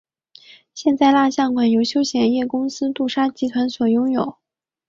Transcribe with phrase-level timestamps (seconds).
[0.73, 4.35] 现在蜡像馆由休闲业公司杜莎集团所拥有。